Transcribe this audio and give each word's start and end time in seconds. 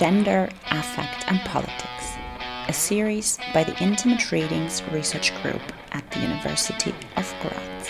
Gender, 0.00 0.48
Affect 0.70 1.30
and 1.30 1.38
Politics, 1.40 2.14
a 2.68 2.72
series 2.72 3.38
by 3.52 3.64
the 3.64 3.78
Intimate 3.82 4.32
Readings 4.32 4.82
Research 4.90 5.30
Group 5.42 5.60
at 5.92 6.10
the 6.10 6.20
University 6.20 6.94
of 7.18 7.34
Graz. 7.42 7.88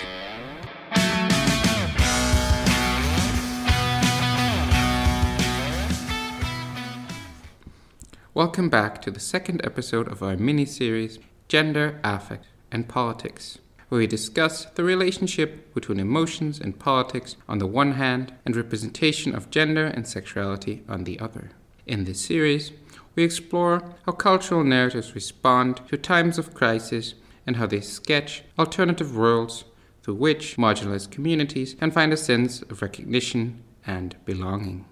Welcome 8.35 8.69
back 8.69 9.01
to 9.03 9.13
the 9.13 9.21
second 9.21 9.61
episode 9.63 10.09
of 10.11 10.21
our 10.21 10.37
mini 10.37 10.65
series 10.65 11.21
Gender, 11.47 12.01
Affect 12.03 12.47
and 12.73 12.89
Politics 12.89 13.59
where 13.89 14.01
we 14.01 14.09
discuss 14.09 14.65
the 14.65 14.83
relationship 14.83 15.73
between 15.75 16.01
emotions 16.01 16.59
and 16.59 16.77
politics 16.77 17.37
on 17.49 17.59
the 17.59 17.67
one 17.69 17.93
hand 17.93 18.33
and 18.45 18.57
representation 18.57 19.33
of 19.33 19.51
gender 19.51 19.87
and 19.87 20.09
sexuality 20.09 20.83
on 20.89 21.05
the 21.05 21.19
other. 21.21 21.51
In 21.91 22.05
this 22.05 22.21
series, 22.21 22.71
we 23.17 23.25
explore 23.25 23.83
how 24.07 24.13
cultural 24.13 24.63
narratives 24.63 25.17
respond 25.17 25.81
to 25.89 25.97
times 25.97 26.39
of 26.39 26.55
crisis 26.55 27.15
and 27.45 27.57
how 27.57 27.67
they 27.67 27.81
sketch 27.81 28.45
alternative 28.57 29.17
worlds 29.17 29.65
through 30.05 30.15
which 30.15 30.57
marginalized 30.57 31.11
communities 31.11 31.75
can 31.75 31.91
find 31.91 32.13
a 32.13 32.17
sense 32.17 32.63
of 32.63 32.81
recognition 32.81 33.65
and 33.85 34.15
belonging. 34.25 34.85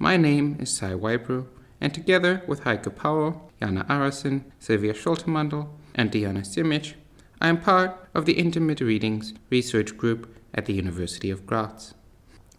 My 0.00 0.16
name 0.16 0.56
is 0.58 0.76
Si 0.76 0.94
Whybrew, 0.96 1.46
and 1.80 1.94
together 1.94 2.42
with 2.48 2.64
Heike 2.64 2.96
Paul, 2.96 3.48
Jana 3.62 3.86
Aresin, 3.88 4.46
Silvia 4.58 4.94
Schultermandl, 4.94 5.68
and 5.94 6.10
Dijana 6.10 6.40
Simić, 6.40 6.94
I 7.40 7.46
am 7.46 7.60
part 7.60 8.04
of 8.16 8.26
the 8.26 8.32
Intimate 8.32 8.80
Readings 8.80 9.32
Research 9.48 9.96
Group 9.96 10.36
at 10.52 10.66
the 10.66 10.74
University 10.74 11.30
of 11.30 11.46
Graz. 11.46 11.94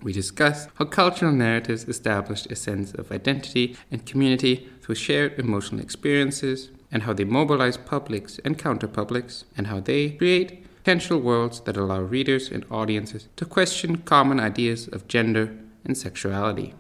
We 0.01 0.13
discuss 0.13 0.67
how 0.75 0.85
cultural 0.85 1.31
narratives 1.31 1.85
establish 1.85 2.45
a 2.45 2.55
sense 2.55 2.93
of 2.93 3.11
identity 3.11 3.75
and 3.91 4.05
community 4.05 4.69
through 4.81 4.95
shared 4.95 5.39
emotional 5.39 5.81
experiences, 5.81 6.69
and 6.91 7.03
how 7.03 7.13
they 7.13 7.25
mobilize 7.25 7.77
publics 7.77 8.39
and 8.45 8.57
counterpublics, 8.57 9.43
and 9.57 9.67
how 9.67 9.79
they 9.79 10.11
create 10.11 10.63
potential 10.77 11.19
worlds 11.19 11.59
that 11.61 11.75
allow 11.75 11.99
readers 11.99 12.49
and 12.49 12.65
audiences 12.71 13.27
to 13.35 13.43
question 13.43 13.97
common 13.97 14.39
ideas 14.39 14.87
of 14.87 15.07
gender 15.07 15.53
and 15.83 15.97
sexuality. 15.97 16.73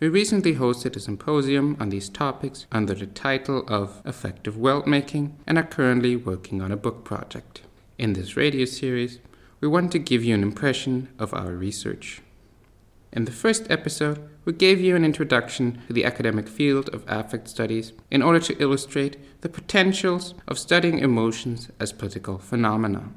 We 0.00 0.08
recently 0.08 0.54
hosted 0.54 0.94
a 0.94 1.00
symposium 1.00 1.76
on 1.80 1.88
these 1.88 2.08
topics 2.08 2.66
under 2.70 2.94
the 2.94 3.06
title 3.06 3.64
of 3.66 4.02
Affective 4.04 4.56
World 4.56 4.86
Making 4.86 5.36
and 5.46 5.58
are 5.58 5.64
currently 5.64 6.14
working 6.14 6.60
on 6.60 6.70
a 6.70 6.76
book 6.76 7.02
project. 7.02 7.62
In 7.96 8.12
this 8.12 8.36
radio 8.36 8.64
series, 8.64 9.18
we 9.60 9.68
want 9.68 9.92
to 9.92 9.98
give 9.98 10.24
you 10.24 10.34
an 10.34 10.42
impression 10.42 11.08
of 11.18 11.34
our 11.34 11.52
research. 11.52 12.20
In 13.12 13.24
the 13.24 13.32
first 13.32 13.70
episode, 13.70 14.28
we 14.44 14.52
gave 14.52 14.80
you 14.80 14.94
an 14.94 15.04
introduction 15.04 15.82
to 15.86 15.92
the 15.92 16.04
academic 16.04 16.48
field 16.48 16.88
of 16.90 17.04
affect 17.06 17.48
studies 17.48 17.92
in 18.10 18.22
order 18.22 18.40
to 18.40 18.56
illustrate 18.62 19.40
the 19.40 19.48
potentials 19.48 20.34
of 20.46 20.58
studying 20.58 20.98
emotions 20.98 21.70
as 21.80 21.92
political 21.92 22.38
phenomena. 22.38 23.10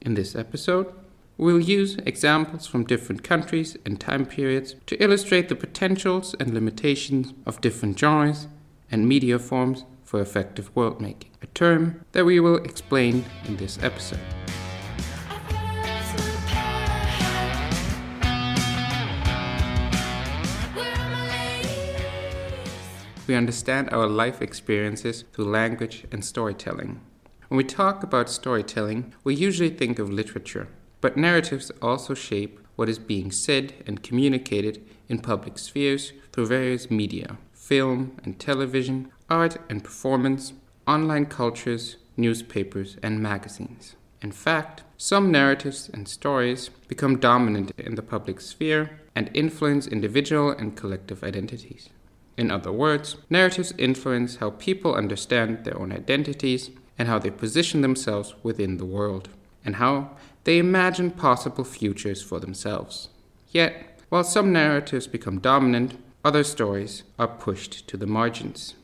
In 0.00 0.14
this 0.14 0.34
episode, 0.34 0.92
We'll 1.38 1.60
use 1.60 1.96
examples 2.04 2.66
from 2.66 2.82
different 2.82 3.22
countries 3.22 3.76
and 3.86 4.00
time 4.00 4.26
periods 4.26 4.74
to 4.86 5.00
illustrate 5.00 5.48
the 5.48 5.54
potentials 5.54 6.34
and 6.40 6.52
limitations 6.52 7.32
of 7.46 7.60
different 7.60 7.96
genres 7.96 8.48
and 8.90 9.06
media 9.06 9.38
forms 9.38 9.84
for 10.02 10.20
affective 10.20 10.74
world 10.74 11.00
making, 11.00 11.30
a 11.40 11.46
term 11.46 12.04
that 12.10 12.24
we 12.24 12.40
will 12.40 12.56
explain 12.56 13.24
in 13.46 13.56
this 13.56 13.78
episode. 13.82 14.18
We 23.28 23.36
understand 23.36 23.90
our 23.90 24.08
life 24.08 24.42
experiences 24.42 25.22
through 25.32 25.44
language 25.44 26.04
and 26.10 26.24
storytelling. 26.24 27.00
When 27.46 27.58
we 27.58 27.64
talk 27.64 28.02
about 28.02 28.28
storytelling, 28.28 29.14
we 29.22 29.36
usually 29.36 29.70
think 29.70 30.00
of 30.00 30.10
literature 30.10 30.68
but 31.00 31.16
narratives 31.16 31.70
also 31.80 32.14
shape 32.14 32.60
what 32.76 32.88
is 32.88 32.98
being 32.98 33.30
said 33.30 33.72
and 33.86 34.02
communicated 34.02 34.84
in 35.08 35.18
public 35.18 35.58
spheres 35.58 36.12
through 36.32 36.46
various 36.46 36.90
media 36.90 37.38
film 37.54 38.18
and 38.24 38.38
television, 38.38 39.10
art 39.28 39.58
and 39.68 39.84
performance, 39.84 40.54
online 40.86 41.26
cultures, 41.26 41.96
newspapers, 42.16 42.96
and 43.02 43.20
magazines. 43.20 43.94
In 44.22 44.32
fact, 44.32 44.82
some 44.96 45.30
narratives 45.30 45.90
and 45.92 46.08
stories 46.08 46.70
become 46.88 47.18
dominant 47.18 47.72
in 47.76 47.94
the 47.94 48.02
public 48.02 48.40
sphere 48.40 49.00
and 49.14 49.30
influence 49.34 49.86
individual 49.86 50.50
and 50.50 50.76
collective 50.76 51.22
identities. 51.22 51.90
In 52.38 52.52
other 52.52 52.70
words, 52.70 53.16
narratives 53.28 53.74
influence 53.78 54.36
how 54.36 54.50
people 54.50 54.94
understand 54.94 55.64
their 55.64 55.76
own 55.76 55.90
identities 55.90 56.70
and 56.96 57.08
how 57.08 57.18
they 57.18 57.30
position 57.30 57.80
themselves 57.80 58.36
within 58.44 58.76
the 58.76 58.84
world, 58.84 59.28
and 59.64 59.76
how 59.76 60.10
they 60.44 60.58
imagine 60.58 61.10
possible 61.10 61.64
futures 61.64 62.22
for 62.22 62.38
themselves. 62.38 63.08
Yet, 63.50 63.98
while 64.08 64.22
some 64.22 64.52
narratives 64.52 65.08
become 65.08 65.40
dominant, 65.40 65.98
other 66.24 66.44
stories 66.44 67.02
are 67.18 67.26
pushed 67.26 67.88
to 67.88 67.96
the 67.96 68.06
margins. 68.06 68.74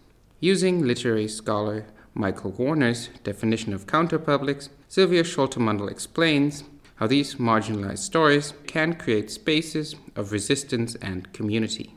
Using 0.41 0.85
literary 0.85 1.29
scholar 1.29 1.87
Michael 2.13 2.51
Warner's 2.51 3.09
definition 3.23 3.73
of 3.73 3.87
counterpublics, 3.87 4.69
Silvia 4.89 5.23
Schultermandl 5.23 5.91
explains 5.91 6.65
how 6.97 7.07
these 7.07 7.37
marginalized 7.37 7.99
stories 7.99 8.53
can 8.67 8.95
create 8.95 9.31
spaces 9.31 9.95
of 10.17 10.33
resistance 10.33 10.97
and 10.97 11.33
community 11.33 11.94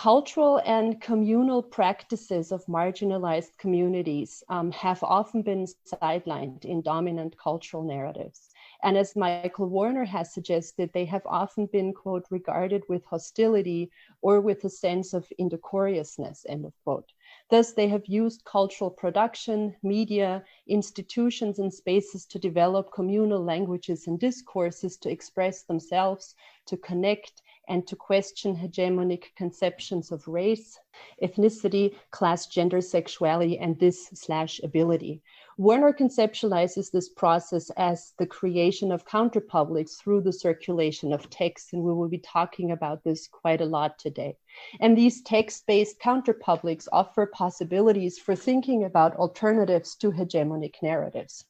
cultural 0.00 0.62
and 0.64 0.98
communal 0.98 1.62
practices 1.62 2.52
of 2.52 2.64
marginalized 2.64 3.58
communities 3.58 4.42
um, 4.48 4.72
have 4.72 5.02
often 5.02 5.42
been 5.42 5.66
sidelined 5.92 6.64
in 6.64 6.80
dominant 6.80 7.36
cultural 7.36 7.82
narratives. 7.82 8.48
And 8.82 8.96
as 8.96 9.14
Michael 9.14 9.66
Warner 9.66 10.06
has 10.06 10.32
suggested, 10.32 10.90
they 10.94 11.04
have 11.04 11.26
often 11.26 11.66
been, 11.66 11.92
quote, 11.92 12.24
regarded 12.30 12.82
with 12.88 13.04
hostility 13.04 13.90
or 14.22 14.40
with 14.40 14.64
a 14.64 14.70
sense 14.70 15.12
of 15.12 15.30
indecorousness, 15.38 16.46
end 16.48 16.64
of 16.64 16.72
quote. 16.82 17.12
Thus, 17.50 17.74
they 17.74 17.88
have 17.88 18.06
used 18.06 18.42
cultural 18.44 18.90
production, 18.90 19.76
media, 19.82 20.42
institutions, 20.66 21.58
and 21.58 21.70
spaces 21.70 22.24
to 22.28 22.38
develop 22.38 22.90
communal 22.90 23.44
languages 23.44 24.06
and 24.06 24.18
discourses 24.18 24.96
to 24.96 25.10
express 25.10 25.64
themselves, 25.64 26.34
to 26.64 26.78
connect, 26.78 27.42
and 27.70 27.86
to 27.86 27.94
question 27.94 28.54
hegemonic 28.54 29.26
conceptions 29.36 30.10
of 30.10 30.26
race, 30.26 30.76
ethnicity, 31.22 31.94
class, 32.10 32.48
gender, 32.48 32.80
sexuality, 32.80 33.58
and 33.58 33.78
this 33.78 34.10
slash 34.12 34.60
ability. 34.64 35.22
Warner 35.56 35.92
conceptualizes 35.92 36.90
this 36.90 37.10
process 37.10 37.70
as 37.76 38.12
the 38.18 38.26
creation 38.26 38.90
of 38.90 39.06
counterpublics 39.06 39.96
through 39.98 40.22
the 40.22 40.32
circulation 40.32 41.12
of 41.12 41.30
texts, 41.30 41.72
and 41.72 41.82
we 41.82 41.92
will 41.92 42.08
be 42.08 42.18
talking 42.18 42.72
about 42.72 43.04
this 43.04 43.28
quite 43.28 43.60
a 43.60 43.66
lot 43.66 43.98
today. 43.98 44.36
And 44.80 44.98
these 44.98 45.22
text-based 45.22 46.00
counterpublics 46.00 46.88
offer 46.92 47.26
possibilities 47.26 48.18
for 48.18 48.34
thinking 48.34 48.84
about 48.84 49.14
alternatives 49.16 49.94
to 49.96 50.10
hegemonic 50.10 50.74
narratives. 50.82 51.44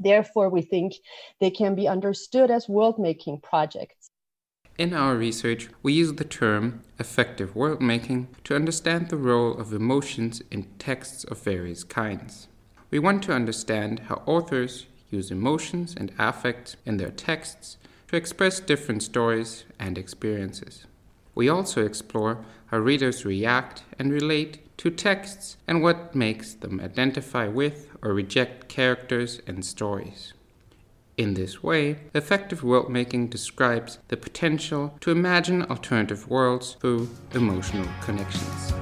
Therefore, 0.00 0.48
we 0.48 0.62
think 0.62 0.94
they 1.38 1.50
can 1.50 1.74
be 1.74 1.86
understood 1.86 2.50
as 2.50 2.68
world-making 2.68 3.40
projects 3.40 4.09
in 4.80 4.94
our 4.94 5.14
research, 5.14 5.68
we 5.82 5.92
use 5.92 6.14
the 6.14 6.24
term 6.24 6.80
affective 6.98 7.54
world 7.54 7.82
making 7.82 8.26
to 8.42 8.56
understand 8.56 9.10
the 9.10 9.16
role 9.18 9.52
of 9.58 9.74
emotions 9.74 10.40
in 10.50 10.62
texts 10.78 11.22
of 11.24 11.42
various 11.42 11.84
kinds. 11.84 12.48
We 12.90 12.98
want 12.98 13.22
to 13.24 13.34
understand 13.34 14.00
how 14.08 14.22
authors 14.24 14.86
use 15.10 15.30
emotions 15.30 15.94
and 15.94 16.10
affects 16.18 16.78
in 16.86 16.96
their 16.96 17.10
texts 17.10 17.76
to 18.08 18.16
express 18.16 18.58
different 18.58 19.02
stories 19.02 19.64
and 19.78 19.98
experiences. 19.98 20.86
We 21.34 21.50
also 21.50 21.84
explore 21.84 22.42
how 22.68 22.78
readers 22.78 23.26
react 23.26 23.82
and 23.98 24.10
relate 24.10 24.78
to 24.78 24.90
texts 24.90 25.58
and 25.68 25.82
what 25.82 26.14
makes 26.14 26.54
them 26.54 26.80
identify 26.80 27.48
with 27.48 27.90
or 28.00 28.14
reject 28.14 28.68
characters 28.68 29.42
and 29.46 29.62
stories. 29.62 30.32
In 31.20 31.34
this 31.34 31.62
way, 31.62 31.98
affective 32.14 32.64
world 32.64 32.88
making 32.88 33.28
describes 33.28 33.98
the 34.08 34.16
potential 34.16 34.96
to 35.02 35.10
imagine 35.10 35.62
alternative 35.64 36.26
worlds 36.26 36.78
through 36.80 37.10
emotional 37.34 37.86
connections. 38.00 38.72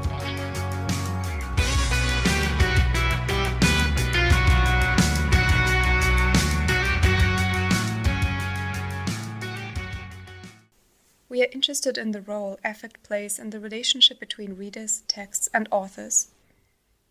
We 11.29 11.43
are 11.43 11.49
interested 11.51 11.99
in 11.99 12.13
the 12.13 12.23
role 12.25 12.61
affect 12.65 13.03
plays 13.03 13.41
in 13.41 13.51
the 13.51 13.59
relationship 13.59 14.21
between 14.21 14.55
readers, 14.55 15.03
texts, 15.09 15.49
and 15.53 15.69
authors. 15.73 16.29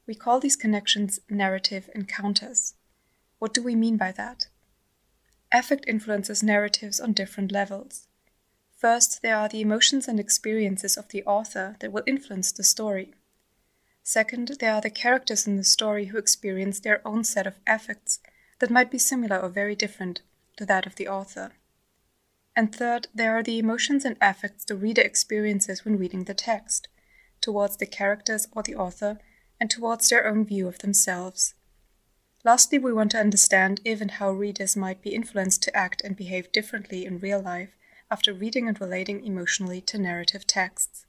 We 0.06 0.16
call 0.16 0.40
these 0.40 0.56
connections 0.56 1.20
narrative 1.30 1.90
encounters. 1.94 2.76
What 3.40 3.54
do 3.54 3.62
we 3.62 3.76
mean 3.76 3.98
by 3.98 4.14
that? 4.14 4.48
Affect 5.54 5.86
influences 5.88 6.44
narratives 6.44 7.00
on 7.00 7.14
different 7.14 7.52
levels. 7.52 8.08
First, 8.78 9.22
there 9.22 9.38
are 9.38 9.50
the 9.50 9.62
emotions 9.62 10.08
and 10.08 10.20
experiences 10.20 10.98
of 10.98 11.08
the 11.08 11.24
author 11.24 11.78
that 11.80 11.92
will 11.92 12.04
influence 12.06 12.52
the 12.52 12.64
story. 12.64 13.14
Second, 14.04 14.58
there 14.60 14.74
are 14.74 14.82
the 14.82 14.90
characters 14.90 15.48
in 15.48 15.58
the 15.58 15.64
story 15.64 16.06
who 16.06 16.18
experience 16.18 16.80
their 16.80 17.06
own 17.08 17.24
set 17.24 17.48
of 17.48 17.56
affects 17.66 18.20
that 18.60 18.70
might 18.70 18.92
be 18.92 18.98
similar 18.98 19.38
or 19.38 19.50
very 19.50 19.76
different 19.76 20.22
to 20.58 20.66
that 20.66 20.86
of 20.86 20.96
the 20.96 21.08
author. 21.08 21.52
And 22.56 22.74
third, 22.74 23.08
there 23.14 23.38
are 23.38 23.44
the 23.44 23.60
emotions 23.60 24.04
and 24.04 24.18
affects 24.22 24.66
the 24.66 24.76
reader 24.76 25.02
experiences 25.02 25.86
when 25.86 25.98
reading 25.98 26.24
the 26.24 26.34
text, 26.34 26.88
towards 27.40 27.78
the 27.78 27.86
characters 27.86 28.48
or 28.52 28.64
the 28.64 28.76
author, 28.76 29.20
and 29.60 29.70
towards 29.70 30.10
their 30.10 30.28
own 30.28 30.46
view 30.46 30.68
of 30.68 30.80
themselves. 30.80 31.54
Lastly, 32.48 32.78
we 32.78 32.94
want 32.94 33.12
to 33.12 33.20
understand 33.20 33.82
if 33.84 34.00
and 34.00 34.10
how 34.10 34.32
readers 34.32 34.78
might 34.78 35.02
be 35.02 35.14
influenced 35.14 35.62
to 35.64 35.76
act 35.76 36.02
and 36.06 36.16
behave 36.16 36.50
differently 36.54 37.06
in 37.06 37.20
real 37.20 37.42
life 37.42 37.76
after 38.10 38.34
reading 38.34 38.70
and 38.70 38.80
relating 38.80 39.26
emotionally 39.26 39.82
to 39.82 39.98
narrative 39.98 40.48
texts. 40.48 41.06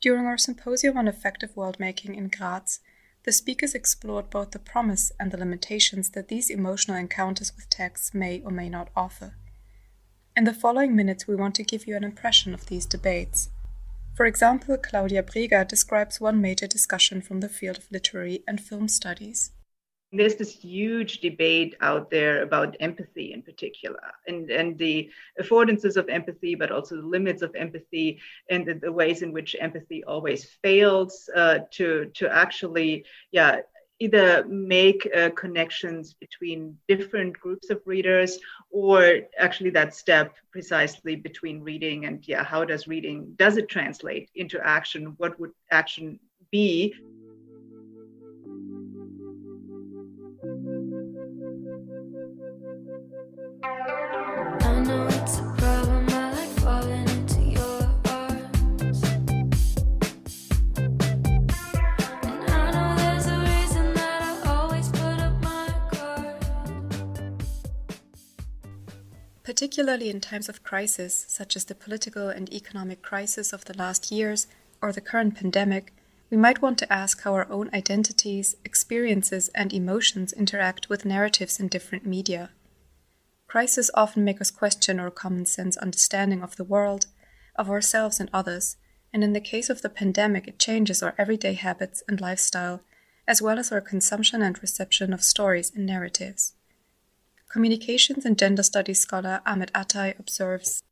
During 0.00 0.24
our 0.24 0.38
symposium 0.38 0.96
on 0.96 1.08
affective 1.08 1.54
world 1.54 1.78
making 1.78 2.14
in 2.14 2.28
Graz, 2.28 2.80
the 3.24 3.32
speakers 3.32 3.74
explored 3.74 4.30
both 4.30 4.52
the 4.52 4.58
promise 4.58 5.12
and 5.20 5.30
the 5.30 5.36
limitations 5.36 6.08
that 6.12 6.28
these 6.28 6.48
emotional 6.48 6.96
encounters 6.96 7.54
with 7.54 7.68
texts 7.68 8.14
may 8.14 8.40
or 8.40 8.50
may 8.50 8.70
not 8.70 8.88
offer. 8.96 9.34
In 10.34 10.44
the 10.44 10.54
following 10.54 10.96
minutes, 10.96 11.28
we 11.28 11.36
want 11.36 11.54
to 11.56 11.64
give 11.64 11.86
you 11.86 11.96
an 11.96 12.04
impression 12.04 12.54
of 12.54 12.64
these 12.64 12.86
debates. 12.86 13.50
For 14.14 14.24
example, 14.24 14.78
Claudia 14.78 15.22
Breger 15.22 15.68
describes 15.68 16.18
one 16.18 16.40
major 16.40 16.66
discussion 16.66 17.20
from 17.20 17.40
the 17.40 17.50
field 17.50 17.76
of 17.76 17.92
literary 17.92 18.42
and 18.48 18.58
film 18.58 18.88
studies 18.88 19.50
there's 20.12 20.36
this 20.36 20.52
huge 20.52 21.20
debate 21.20 21.74
out 21.80 22.10
there 22.10 22.42
about 22.42 22.76
empathy 22.80 23.32
in 23.32 23.42
particular 23.42 24.00
and, 24.28 24.50
and 24.50 24.78
the 24.78 25.10
affordances 25.40 25.96
of 25.96 26.08
empathy 26.08 26.54
but 26.54 26.70
also 26.70 26.96
the 26.96 27.06
limits 27.06 27.42
of 27.42 27.54
empathy 27.56 28.20
and 28.48 28.66
the, 28.66 28.74
the 28.74 28.92
ways 28.92 29.22
in 29.22 29.32
which 29.32 29.56
empathy 29.60 30.04
always 30.04 30.44
fails 30.62 31.28
uh, 31.34 31.58
to, 31.70 32.10
to 32.14 32.32
actually 32.32 33.04
yeah 33.32 33.60
either 33.98 34.44
make 34.46 35.08
uh, 35.16 35.30
connections 35.30 36.14
between 36.14 36.76
different 36.86 37.38
groups 37.38 37.70
of 37.70 37.80
readers 37.86 38.38
or 38.70 39.20
actually 39.38 39.70
that 39.70 39.94
step 39.94 40.36
precisely 40.52 41.16
between 41.16 41.62
reading 41.62 42.04
and 42.04 42.26
yeah 42.28 42.44
how 42.44 42.64
does 42.64 42.86
reading 42.86 43.32
does 43.36 43.56
it 43.56 43.68
translate 43.68 44.30
into 44.34 44.60
action? 44.64 45.14
What 45.16 45.38
would 45.40 45.52
action 45.70 46.20
be 46.50 46.94
Particularly 69.56 70.10
in 70.10 70.20
times 70.20 70.50
of 70.50 70.62
crisis, 70.62 71.24
such 71.30 71.56
as 71.56 71.64
the 71.64 71.74
political 71.74 72.28
and 72.28 72.52
economic 72.52 73.00
crisis 73.00 73.54
of 73.54 73.64
the 73.64 73.74
last 73.78 74.12
years 74.12 74.48
or 74.82 74.92
the 74.92 75.00
current 75.00 75.34
pandemic, 75.34 75.94
we 76.28 76.36
might 76.36 76.60
want 76.60 76.76
to 76.80 76.92
ask 76.92 77.22
how 77.22 77.32
our 77.32 77.50
own 77.50 77.70
identities, 77.72 78.56
experiences, 78.66 79.48
and 79.54 79.72
emotions 79.72 80.34
interact 80.34 80.90
with 80.90 81.06
narratives 81.06 81.58
in 81.58 81.68
different 81.68 82.04
media. 82.04 82.50
Crises 83.46 83.90
often 83.94 84.24
make 84.24 84.42
us 84.42 84.50
question 84.50 85.00
our 85.00 85.10
common 85.10 85.46
sense 85.46 85.78
understanding 85.78 86.42
of 86.42 86.56
the 86.56 86.64
world, 86.64 87.06
of 87.54 87.70
ourselves 87.70 88.20
and 88.20 88.28
others, 88.34 88.76
and 89.10 89.24
in 89.24 89.32
the 89.32 89.40
case 89.40 89.70
of 89.70 89.80
the 89.80 89.88
pandemic, 89.88 90.46
it 90.46 90.58
changes 90.58 91.02
our 91.02 91.14
everyday 91.16 91.54
habits 91.54 92.02
and 92.06 92.20
lifestyle, 92.20 92.82
as 93.26 93.40
well 93.40 93.58
as 93.58 93.72
our 93.72 93.80
consumption 93.80 94.42
and 94.42 94.60
reception 94.60 95.14
of 95.14 95.24
stories 95.24 95.72
and 95.74 95.86
narratives. 95.86 96.52
Communications 97.56 98.26
and 98.26 98.38
gender 98.38 98.62
studies 98.62 98.98
scholar 98.98 99.40
Ahmet 99.46 99.72
Atay 99.72 100.18
observes 100.18 100.82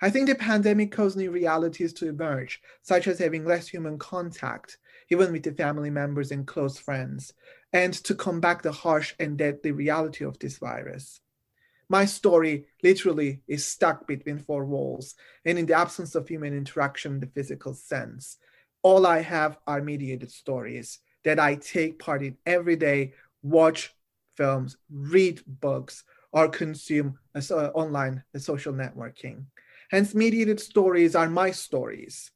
I 0.00 0.08
think 0.08 0.28
the 0.28 0.36
pandemic 0.36 0.92
caused 0.92 1.16
new 1.16 1.32
realities 1.32 1.92
to 1.94 2.08
emerge, 2.08 2.62
such 2.80 3.08
as 3.08 3.18
having 3.18 3.44
less 3.44 3.66
human 3.66 3.98
contact, 3.98 4.78
even 5.10 5.32
with 5.32 5.42
the 5.42 5.50
family 5.50 5.90
members 5.90 6.30
and 6.30 6.46
close 6.46 6.78
friends, 6.78 7.32
and 7.72 7.92
to 7.92 8.14
combat 8.14 8.62
the 8.62 8.70
harsh 8.70 9.14
and 9.18 9.36
deadly 9.36 9.72
reality 9.72 10.24
of 10.24 10.38
this 10.38 10.58
virus. 10.58 11.22
My 11.88 12.04
story 12.04 12.68
literally 12.84 13.40
is 13.48 13.66
stuck 13.66 14.06
between 14.06 14.38
four 14.38 14.64
walls, 14.64 15.16
and 15.44 15.58
in 15.58 15.66
the 15.66 15.74
absence 15.74 16.14
of 16.14 16.28
human 16.28 16.56
interaction 16.56 17.14
in 17.14 17.20
the 17.20 17.26
physical 17.26 17.74
sense, 17.74 18.36
all 18.80 19.06
I 19.06 19.22
have 19.22 19.58
are 19.66 19.82
mediated 19.82 20.30
stories 20.30 21.00
that 21.24 21.40
I 21.40 21.56
take 21.56 21.98
part 21.98 22.22
in 22.22 22.36
every 22.46 22.76
day, 22.76 23.14
watch 23.42 23.92
films, 24.36 24.76
read 24.90 25.40
books, 25.46 26.04
or 26.32 26.48
consume 26.48 27.18
uh, 27.34 27.70
online 27.74 28.22
social 28.36 28.72
networking. 28.72 29.46
Hence, 29.90 30.14
mediated 30.14 30.60
stories 30.60 31.14
are 31.14 31.28
my 31.28 31.50
stories. 31.50 32.30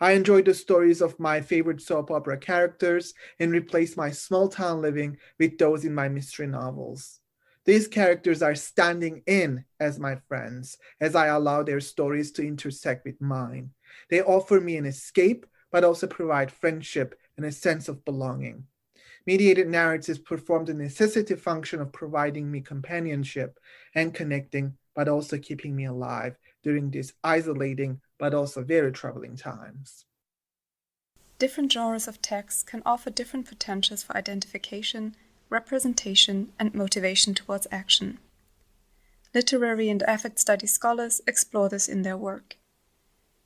I 0.00 0.12
enjoy 0.12 0.42
the 0.42 0.54
stories 0.54 1.00
of 1.00 1.20
my 1.20 1.40
favorite 1.40 1.80
soap 1.80 2.10
opera 2.10 2.36
characters 2.36 3.14
and 3.38 3.52
replace 3.52 3.96
my 3.96 4.10
small 4.10 4.48
town 4.48 4.80
living 4.82 5.18
with 5.38 5.58
those 5.58 5.84
in 5.84 5.94
my 5.94 6.08
mystery 6.08 6.46
novels. 6.46 7.20
These 7.64 7.86
characters 7.86 8.42
are 8.42 8.56
standing 8.56 9.22
in 9.26 9.64
as 9.78 10.00
my 10.00 10.16
friends 10.26 10.76
as 11.00 11.14
I 11.14 11.26
allow 11.28 11.62
their 11.62 11.80
stories 11.80 12.32
to 12.32 12.46
intersect 12.46 13.04
with 13.04 13.20
mine. 13.20 13.70
They 14.10 14.22
offer 14.22 14.60
me 14.60 14.76
an 14.76 14.86
escape, 14.86 15.46
but 15.70 15.84
also 15.84 16.08
provide 16.08 16.50
friendship 16.50 17.14
and 17.36 17.46
a 17.46 17.52
sense 17.52 17.88
of 17.88 18.04
belonging. 18.04 18.66
Mediated 19.26 19.68
narratives 19.68 20.18
perform 20.18 20.64
the 20.64 20.74
necessity 20.74 21.36
function 21.36 21.80
of 21.80 21.92
providing 21.92 22.50
me 22.50 22.60
companionship 22.60 23.58
and 23.94 24.12
connecting, 24.12 24.76
but 24.94 25.08
also 25.08 25.38
keeping 25.38 25.76
me 25.76 25.84
alive 25.84 26.36
during 26.62 26.90
these 26.90 27.12
isolating 27.22 28.00
but 28.18 28.34
also 28.34 28.62
very 28.62 28.92
troubling 28.92 29.36
times. 29.36 30.04
Different 31.38 31.72
genres 31.72 32.06
of 32.06 32.22
text 32.22 32.66
can 32.66 32.82
offer 32.86 33.10
different 33.10 33.48
potentials 33.48 34.02
for 34.02 34.16
identification, 34.16 35.16
representation, 35.50 36.52
and 36.58 36.72
motivation 36.72 37.34
towards 37.34 37.66
action. 37.72 38.18
Literary 39.34 39.88
and 39.88 40.02
affect 40.02 40.38
study 40.38 40.66
scholars 40.66 41.20
explore 41.26 41.68
this 41.68 41.88
in 41.88 42.02
their 42.02 42.16
work. 42.16 42.56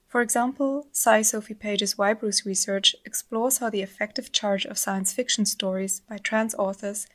For 0.06 0.20
example, 0.20 0.88
Si 0.92 1.22
Sophie 1.24 1.54
Pages 1.54 1.96
Whybrew's 1.96 2.46
research 2.46 2.94
explores 3.04 3.58
how 3.58 3.70
the 3.70 3.82
affective 3.82 4.30
charge 4.32 4.64
of 4.64 4.78
science 4.78 5.12
fiction 5.12 5.44
stories 5.44 6.00
by 6.08 6.18
trans 6.18 6.54
authors 6.54 7.06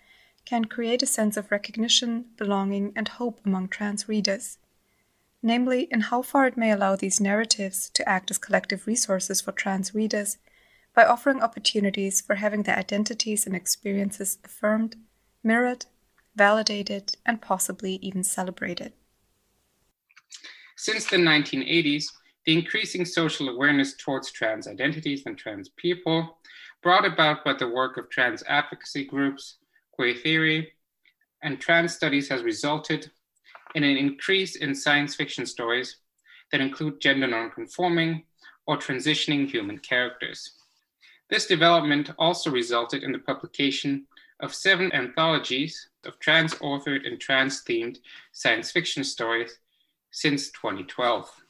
can 0.46 0.66
create 0.66 1.02
a 1.02 1.06
sense 1.06 1.38
of 1.38 1.52
recognition, 1.52 2.26
belonging, 2.36 2.92
and 2.96 3.08
hope 3.08 3.40
among 3.46 3.70
trans 3.70 4.10
readers. 4.10 4.58
Namely, 5.42 5.88
in 5.90 6.02
how 6.02 6.22
far 6.22 6.46
it 6.48 6.58
may 6.58 6.72
allow 6.72 6.96
these 6.96 7.22
narratives 7.22 7.90
to 7.94 8.08
act 8.08 8.30
as 8.30 8.38
collective 8.38 8.86
resources 8.86 9.42
for 9.42 9.52
trans 9.52 9.96
readers 9.96 10.38
by 10.94 11.06
offering 11.06 11.42
opportunities 11.42 12.22
for 12.22 12.36
having 12.36 12.64
their 12.64 12.78
identities 12.78 13.46
and 13.46 13.56
experiences 13.56 14.38
affirmed, 14.44 14.98
mirrored, 15.44 15.86
validated, 16.36 17.16
and 17.26 17.42
possibly 17.42 17.94
even 18.02 18.24
celebrated. 18.24 18.94
Since 20.76 21.10
the 21.10 21.18
1980s, 21.18 22.06
the 22.46 22.54
increasing 22.54 23.06
social 23.06 23.50
awareness 23.50 23.96
towards 23.96 24.32
trans 24.32 24.68
identities 24.68 25.24
and 25.26 25.38
trans 25.38 25.70
people, 25.70 26.38
brought 26.82 27.06
about 27.06 27.46
by 27.46 27.54
the 27.54 27.68
work 27.68 27.98
of 27.98 28.10
trans 28.10 28.44
advocacy 28.48 29.06
groups, 29.06 29.58
queer 29.92 30.16
theory, 30.16 30.72
and 31.44 31.60
trans 31.60 31.94
studies 31.94 32.30
has 32.30 32.44
resulted 32.44 33.12
in 33.76 33.84
an 33.84 33.98
increase 33.98 34.56
in 34.56 34.74
science 34.74 35.16
fiction 35.16 35.46
stories 35.46 35.98
that 36.52 36.62
include 36.62 37.00
gender 37.00 37.28
nonconforming 37.28 38.24
or 38.68 38.78
transitioning 38.78 39.50
human 39.50 39.78
characters. 39.78 40.54
This 41.30 41.48
development 41.48 42.12
also 42.20 42.52
resulted 42.52 43.04
in 43.04 43.12
the 43.12 43.20
publication 43.20 44.06
of 44.42 44.54
seven 44.54 44.92
anthologies 44.94 45.90
of 46.06 46.20
trans 46.20 46.56
authored 46.56 47.08
and 47.08 47.20
trans 47.20 47.64
themed 47.64 47.98
science 48.34 48.72
fiction 48.72 49.04
stories 49.04 49.60
since 50.12 50.52
2012. 50.52 51.41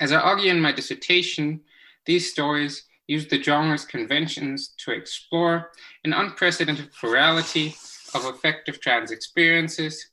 As 0.00 0.12
I 0.12 0.16
argue 0.16 0.50
in 0.50 0.60
my 0.60 0.72
dissertation, 0.72 1.60
these 2.06 2.30
stories 2.30 2.84
use 3.06 3.28
the 3.28 3.42
genre's 3.42 3.84
conventions 3.84 4.74
to 4.78 4.92
explore 4.92 5.72
an 6.04 6.14
unprecedented 6.14 6.90
plurality 6.92 7.74
of 8.14 8.24
affective 8.24 8.80
trans 8.80 9.10
experiences, 9.10 10.06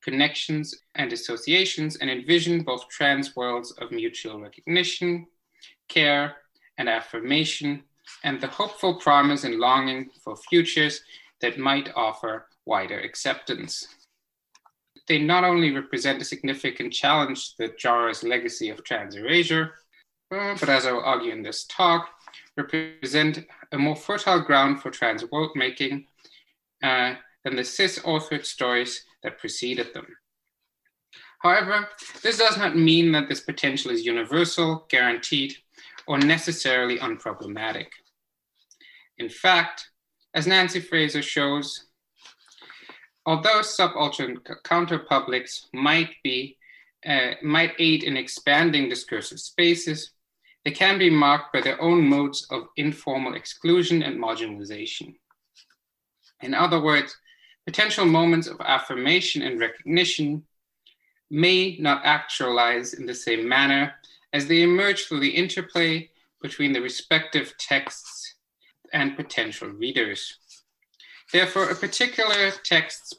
connections, 0.00 0.76
and 0.94 1.12
associations, 1.12 1.96
and 1.96 2.08
envision 2.08 2.62
both 2.62 2.88
trans 2.88 3.34
worlds 3.34 3.72
of 3.72 3.90
mutual 3.90 4.40
recognition, 4.40 5.26
care, 5.88 6.36
and 6.78 6.88
affirmation, 6.88 7.82
and 8.22 8.40
the 8.40 8.46
hopeful 8.46 8.94
promise 8.94 9.42
and 9.42 9.58
longing 9.58 10.08
for 10.22 10.36
futures 10.36 11.00
that 11.40 11.58
might 11.58 11.90
offer 11.96 12.46
wider 12.64 13.00
acceptance. 13.00 13.88
They 15.08 15.18
not 15.18 15.44
only 15.44 15.72
represent 15.72 16.22
a 16.22 16.24
significant 16.24 16.92
challenge 16.92 17.50
to 17.50 17.54
the 17.58 17.74
genre's 17.78 18.22
legacy 18.22 18.68
of 18.68 18.84
trans 18.84 19.16
erasure, 19.16 19.74
uh, 20.32 20.56
but 20.58 20.68
as 20.68 20.86
I 20.86 20.92
will 20.92 21.04
argue 21.04 21.32
in 21.32 21.42
this 21.42 21.64
talk, 21.64 22.08
represent 22.56 23.44
a 23.72 23.78
more 23.78 23.96
fertile 23.96 24.40
ground 24.40 24.80
for 24.80 24.90
trans 24.90 25.24
world 25.30 25.50
making 25.54 26.06
uh, 26.82 27.14
than 27.44 27.56
the 27.56 27.64
cis 27.64 27.98
authored 28.00 28.46
stories 28.46 29.04
that 29.22 29.38
preceded 29.38 29.92
them. 29.94 30.06
However, 31.40 31.88
this 32.22 32.38
does 32.38 32.56
not 32.56 32.76
mean 32.76 33.12
that 33.12 33.28
this 33.28 33.40
potential 33.40 33.90
is 33.90 34.06
universal, 34.06 34.86
guaranteed, 34.88 35.56
or 36.06 36.18
necessarily 36.18 36.98
unproblematic. 36.98 37.88
In 39.18 39.28
fact, 39.28 39.88
as 40.34 40.46
Nancy 40.46 40.80
Fraser 40.80 41.22
shows, 41.22 41.86
although 43.26 43.62
subaltern 43.62 44.38
counterpublics 44.64 45.66
might 45.72 46.14
be 46.22 46.56
uh, 47.06 47.32
might 47.42 47.72
aid 47.78 48.04
in 48.04 48.16
expanding 48.16 48.88
discursive 48.88 49.40
spaces, 49.40 50.12
they 50.64 50.70
can 50.70 50.98
be 50.98 51.10
marked 51.10 51.52
by 51.52 51.60
their 51.60 51.80
own 51.80 52.06
modes 52.08 52.46
of 52.50 52.68
informal 52.76 53.34
exclusion 53.34 54.02
and 54.02 54.22
marginalization. 54.22 55.14
In 56.40 56.54
other 56.54 56.80
words, 56.80 57.16
potential 57.66 58.04
moments 58.04 58.46
of 58.46 58.60
affirmation 58.60 59.42
and 59.42 59.58
recognition 59.58 60.44
may 61.30 61.76
not 61.80 62.02
actualize 62.04 62.94
in 62.94 63.06
the 63.06 63.14
same 63.14 63.48
manner 63.48 63.94
as 64.32 64.46
they 64.46 64.62
emerge 64.62 65.06
through 65.06 65.20
the 65.20 65.30
interplay 65.30 66.08
between 66.40 66.72
the 66.72 66.80
respective 66.80 67.54
texts 67.58 68.34
and 68.92 69.16
potential 69.16 69.68
readers. 69.68 70.38
Therefore, 71.32 71.70
a 71.70 71.74
particular 71.74 72.50
text's 72.62 73.14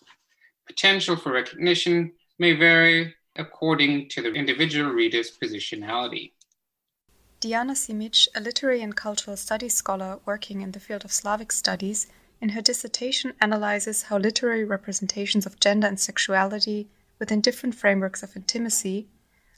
potential 0.67 1.15
for 1.15 1.31
recognition 1.31 2.13
may 2.37 2.53
vary 2.53 3.15
according 3.35 4.09
to 4.09 4.21
the 4.21 4.31
individual 4.31 4.91
reader's 4.91 5.35
positionality. 5.35 6.33
Dijana 7.41 7.73
Simić, 7.73 8.27
a 8.35 8.39
literary 8.39 8.81
and 8.81 8.95
cultural 8.95 9.35
studies 9.35 9.73
scholar 9.73 10.19
working 10.25 10.61
in 10.61 10.71
the 10.71 10.79
field 10.79 11.03
of 11.03 11.11
Slavic 11.11 11.51
studies, 11.51 12.07
in 12.39 12.49
her 12.49 12.61
dissertation 12.61 13.33
analyzes 13.41 14.03
how 14.03 14.17
literary 14.17 14.63
representations 14.63 15.45
of 15.45 15.59
gender 15.59 15.87
and 15.87 15.99
sexuality 15.99 16.89
within 17.19 17.41
different 17.41 17.73
frameworks 17.73 18.21
of 18.21 18.35
intimacy, 18.35 19.07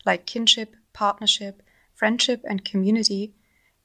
like 0.05 0.25
kinship, 0.25 0.75
partnership, 0.93 1.61
friendship, 1.93 2.41
and 2.47 2.63
community, 2.63 3.33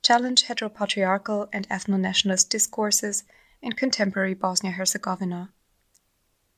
challenge 0.03 0.45
heteropatriarchal 0.45 1.49
and 1.53 1.69
ethno 1.69 1.99
nationalist 1.99 2.51
discourses 2.51 3.25
in 3.63 3.73
contemporary 3.73 4.35
Bosnia 4.35 4.73
Herzegovina. 4.73 5.51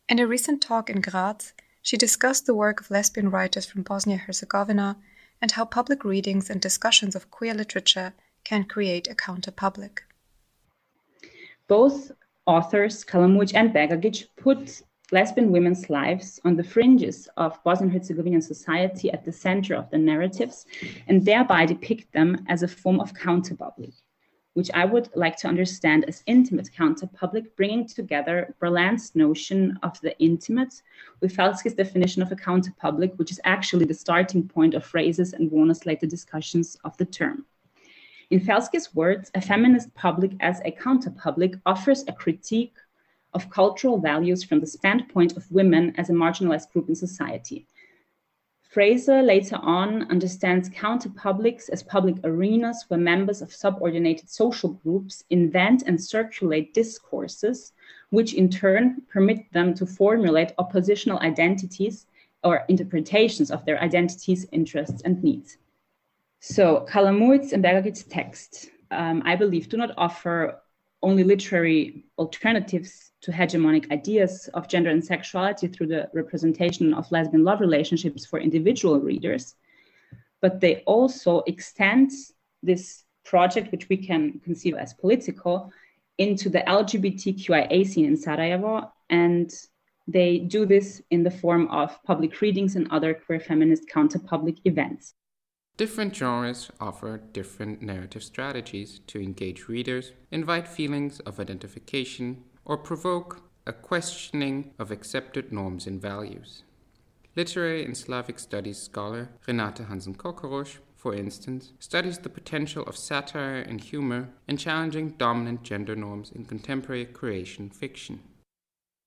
In 0.09 0.19
a 0.19 0.27
recent 0.27 0.63
talk 0.63 0.91
in 0.91 1.01
Graz, 1.01 1.53
she 1.81 1.97
discussed 1.97 2.47
the 2.47 2.55
work 2.55 2.81
of 2.81 2.91
lesbian 2.91 3.31
writers 3.31 3.67
from 3.67 3.83
Bosnia 3.83 4.17
Herzegovina 4.17 4.99
and 5.41 5.53
how 5.53 5.65
public 5.65 6.05
readings 6.05 6.49
and 6.49 6.61
discussions 6.61 7.17
of 7.17 7.31
queer 7.31 7.55
literature 7.55 8.15
can 8.45 8.65
create 8.65 9.09
a 9.09 9.15
counter 9.15 9.51
public. 9.51 10.03
Both 11.67 12.13
authors, 12.47 13.05
Kalamujić 13.05 13.55
and 13.55 13.73
Begagić, 13.73 14.27
put 14.37 14.83
lesbian 15.11 15.53
women's 15.53 15.91
lives 15.91 16.41
on 16.45 16.57
the 16.57 16.65
fringes 16.65 17.29
of 17.37 17.63
Bosnian 17.65 17.93
Herzegovinian 17.93 18.43
society 18.43 19.11
at 19.11 19.25
the 19.25 19.33
center 19.33 19.75
of 19.75 19.91
the 19.91 19.99
narratives 19.99 20.67
and 21.07 21.25
thereby 21.25 21.67
depict 21.67 22.13
them 22.13 22.45
as 22.49 22.63
a 22.63 22.69
form 22.69 23.01
of 23.01 23.15
counter 23.15 23.55
public, 23.55 23.93
which 24.55 24.71
I 24.75 24.85
would 24.85 25.09
like 25.15 25.37
to 25.39 25.49
understand 25.49 26.05
as 26.07 26.23
intimate 26.27 26.73
counter 26.73 27.07
public, 27.07 27.57
bringing 27.57 27.87
together 27.87 28.55
Berlant's 28.61 29.15
notion 29.15 29.79
of 29.83 30.01
the 30.01 30.19
intimate 30.19 30.83
with 31.21 31.35
Felski's 31.35 31.75
definition 31.75 32.23
of 32.23 32.31
a 32.33 32.37
counter 32.37 32.73
public, 32.79 33.15
which 33.17 33.31
is 33.31 33.41
actually 33.45 33.87
the 33.87 33.95
starting 33.95 34.47
point 34.47 34.75
of 34.75 34.85
Fraser's 34.85 35.33
and 35.33 35.51
Warner's 35.51 35.87
later 35.87 36.07
discussions 36.07 36.77
of 36.85 36.97
the 36.99 37.07
term. 37.07 37.47
In 38.31 38.41
Felski's 38.41 38.95
words, 38.95 39.31
a 39.35 39.41
feminist 39.41 39.95
public 39.95 40.33
as 40.41 40.61
a 40.65 40.71
counter 40.71 41.11
public 41.11 41.55
offers 41.67 42.05
a 42.09 42.13
critique 42.13 42.77
of 43.35 43.51
cultural 43.51 43.99
values 43.99 44.45
from 44.45 44.61
the 44.61 44.67
standpoint 44.67 45.37
of 45.37 45.51
women 45.51 45.95
as 45.97 46.11
a 46.11 46.15
marginalized 46.15 46.71
group 46.73 46.89
in 46.89 46.95
society. 46.95 47.67
Fraser 48.73 49.21
later 49.21 49.57
on 49.57 50.11
understands 50.11 50.71
counter 50.71 51.11
publics 51.11 51.69
as 51.69 51.83
public 51.83 52.17
arenas 52.25 52.87
where 52.89 52.99
members 52.99 53.43
of 53.43 53.53
subordinated 53.53 54.31
social 54.31 54.71
groups 54.71 55.23
invent 55.29 55.83
and 55.83 56.03
circulate 56.03 56.73
discourses, 56.73 57.75
which 58.09 58.33
in 58.33 58.49
turn 58.49 59.03
permit 59.11 59.41
them 59.53 59.75
to 59.75 59.85
formulate 59.85 60.53
oppositional 60.57 61.19
identities 61.19 62.07
or 62.45 62.65
interpretations 62.71 63.51
of 63.51 63.63
their 63.67 63.79
identities, 63.83 64.47
interests, 64.53 65.03
and 65.03 65.23
needs. 65.23 65.59
So, 66.41 66.87
Kalamujić's 66.89 67.53
and 67.53 67.63
Begagić's 67.63 68.05
texts, 68.05 68.69
um, 68.91 69.23
I 69.27 69.37
believe, 69.37 69.69
do 69.69 69.77
not 69.77 69.93
offer 69.99 70.63
only 71.03 71.25
literary 71.25 72.07
alternatives 72.17 73.12
to 73.23 73.33
hegemonic 73.33 73.91
ideas 73.91 74.49
of 74.55 74.69
gender 74.69 74.91
and 74.91 75.05
sexuality 75.05 75.69
through 75.69 75.87
the 75.87 76.11
representation 76.13 76.93
of 76.93 77.11
lesbian 77.11 77.45
love 77.45 77.61
relationships 77.61 78.27
for 78.27 78.39
individual 78.39 79.01
readers, 79.01 79.55
but 80.41 80.61
they 80.61 80.83
also 80.87 81.43
extend 81.47 82.11
this 82.63 83.05
project, 83.25 83.71
which 83.73 83.89
we 83.89 83.97
can 83.97 84.41
conceive 84.41 84.75
as 84.75 84.93
political, 84.95 85.73
into 86.19 86.49
the 86.49 86.61
LGBTQIA 86.61 87.87
scene 87.87 88.07
in 88.07 88.17
Sarajevo. 88.17 88.93
And 89.09 89.53
they 90.09 90.39
do 90.39 90.67
this 90.67 91.01
in 91.11 91.23
the 91.23 91.31
form 91.31 91.69
of 91.69 91.97
public 92.05 92.41
readings 92.41 92.75
and 92.77 92.91
other 92.91 93.15
queer 93.15 93.41
feminist 93.41 93.89
counter 93.89 94.19
public 94.19 94.57
events. 94.65 95.15
Different 95.77 96.15
genres 96.15 96.71
offer 96.81 97.19
different 97.33 97.81
narrative 97.81 98.23
strategies 98.23 99.01
to 99.07 99.21
engage 99.21 99.69
readers, 99.69 100.13
invite 100.31 100.69
feelings 100.69 101.21
of 101.21 101.41
identification, 101.41 102.45
or 102.65 102.77
provoke 102.77 103.43
a 103.67 103.73
questioning 103.73 104.73
of 104.79 104.91
accepted 104.91 105.53
norms 105.53 105.87
and 105.87 106.01
values. 106.01 106.65
Literary 107.35 107.85
and 107.85 107.97
Slavic 107.97 108.39
studies 108.39 108.79
scholar 108.79 109.29
Renate 109.47 109.87
Hansen 109.89 110.15
Kokoruš, 110.15 110.79
for 110.97 111.15
instance, 111.15 111.73
studies 111.79 112.19
the 112.19 112.29
potential 112.29 112.85
of 112.85 112.97
satire 112.97 113.61
and 113.61 113.81
humor 113.81 114.29
in 114.47 114.57
challenging 114.57 115.11
dominant 115.19 115.63
gender 115.63 115.97
norms 115.97 116.31
in 116.31 116.45
contemporary 116.45 117.07
Croatian 117.07 117.71
fiction. 117.71 118.21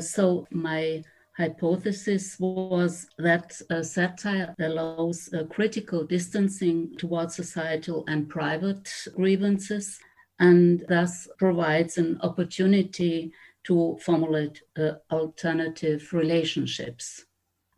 So, 0.01 0.45
my 0.51 1.03
hypothesis 1.37 2.37
was 2.39 3.07
that 3.17 3.59
uh, 3.69 3.83
satire 3.83 4.55
allows 4.59 5.29
a 5.33 5.45
critical 5.45 6.03
distancing 6.05 6.95
towards 6.97 7.35
societal 7.35 8.05
and 8.07 8.27
private 8.29 8.89
grievances 9.15 9.99
and 10.39 10.85
thus 10.89 11.27
provides 11.37 11.97
an 11.97 12.19
opportunity 12.21 13.31
to 13.63 13.97
formulate 14.01 14.61
uh, 14.77 14.91
alternative 15.11 16.13
relationships. 16.13 17.25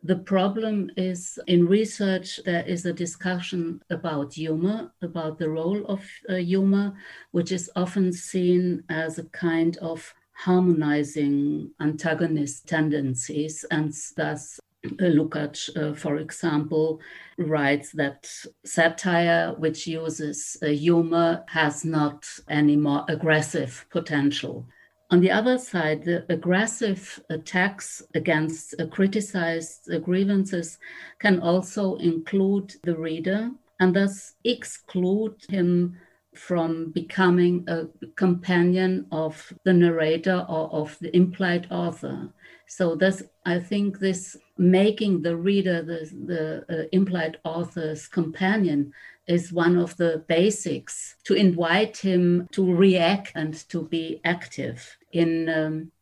The 0.02 0.16
problem 0.16 0.90
is 0.96 1.38
in 1.48 1.66
research, 1.66 2.40
there 2.44 2.64
is 2.64 2.86
a 2.86 2.92
discussion 2.92 3.82
about 3.90 4.34
humor, 4.34 4.92
about 5.02 5.38
the 5.38 5.50
role 5.50 5.84
of 5.86 6.08
uh, 6.28 6.34
humor, 6.34 6.94
which 7.32 7.50
is 7.50 7.70
often 7.74 8.12
seen 8.12 8.84
as 8.88 9.18
a 9.18 9.24
kind 9.24 9.76
of 9.78 10.14
harmonizing 10.34 11.72
antagonist 11.80 12.68
tendencies, 12.68 13.64
and 13.72 13.92
thus 14.16 14.60
Lukács, 14.84 15.76
uh, 15.76 15.94
for 15.94 16.18
example, 16.18 17.00
writes 17.36 17.90
that 17.92 18.30
satire, 18.64 19.54
which 19.58 19.86
uses 19.86 20.56
uh, 20.62 20.66
humor, 20.66 21.44
has 21.48 21.84
not 21.84 22.26
any 22.48 22.76
more 22.76 23.04
aggressive 23.08 23.84
potential. 23.90 24.66
On 25.10 25.20
the 25.20 25.30
other 25.30 25.58
side, 25.58 26.04
the 26.04 26.24
aggressive 26.28 27.20
attacks 27.30 28.02
against 28.14 28.74
uh, 28.78 28.86
criticized 28.86 29.90
grievances 30.04 30.78
can 31.18 31.40
also 31.40 31.96
include 31.96 32.74
the 32.84 32.96
reader 32.96 33.50
and 33.80 33.94
thus 33.96 34.34
exclude 34.44 35.36
him 35.48 35.98
from 36.34 36.92
becoming 36.92 37.64
a 37.68 37.86
companion 38.14 39.06
of 39.10 39.52
the 39.64 39.72
narrator 39.72 40.46
or 40.48 40.70
of 40.72 40.96
the 41.00 41.14
implied 41.16 41.66
author. 41.70 42.32
So 42.66 42.94
this, 42.94 43.22
I 43.46 43.58
think 43.58 43.98
this 43.98 44.36
making 44.58 45.22
the 45.22 45.36
reader 45.36 45.82
the, 45.82 46.10
the 46.26 46.64
uh, 46.68 46.88
implied 46.92 47.38
author's 47.44 48.08
companion 48.08 48.92
is 49.26 49.52
one 49.52 49.78
of 49.78 49.96
the 49.96 50.24
basics 50.26 51.16
to 51.24 51.34
invite 51.34 51.96
him 51.96 52.48
to 52.50 52.74
react 52.74 53.32
and 53.34 53.68
to 53.68 53.82
be 53.84 54.20
active 54.24 54.96
in 55.12 55.48
um, 55.48 55.92